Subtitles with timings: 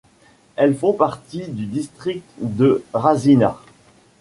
[0.55, 3.61] Elles font partie du district de Rasina.